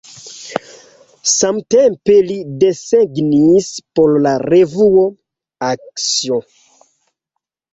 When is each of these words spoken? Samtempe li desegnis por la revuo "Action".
Samtempe 1.31 2.15
li 2.31 2.37
desegnis 2.63 3.69
por 3.99 4.17
la 4.29 4.33
revuo 4.47 5.05
"Action". 5.69 6.45